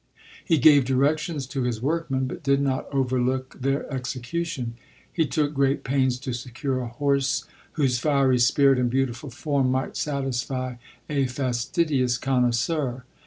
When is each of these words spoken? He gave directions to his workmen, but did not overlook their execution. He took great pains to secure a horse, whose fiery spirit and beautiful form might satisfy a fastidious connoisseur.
He 0.43 0.57
gave 0.57 0.83
directions 0.85 1.45
to 1.45 1.61
his 1.61 1.79
workmen, 1.79 2.25
but 2.25 2.41
did 2.41 2.59
not 2.59 2.87
overlook 2.91 3.61
their 3.61 3.87
execution. 3.93 4.73
He 5.13 5.27
took 5.27 5.53
great 5.53 5.83
pains 5.83 6.17
to 6.21 6.33
secure 6.33 6.81
a 6.81 6.87
horse, 6.87 7.45
whose 7.73 7.99
fiery 7.99 8.39
spirit 8.39 8.79
and 8.79 8.89
beautiful 8.89 9.29
form 9.29 9.69
might 9.69 9.95
satisfy 9.95 10.77
a 11.07 11.27
fastidious 11.27 12.17
connoisseur. 12.17 13.03